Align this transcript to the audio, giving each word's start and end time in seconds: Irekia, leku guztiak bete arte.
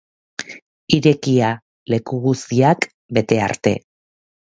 Irekia, 0.95 1.49
leku 1.93 2.19
guztiak 2.23 2.87
bete 3.19 3.39
arte. 3.49 3.75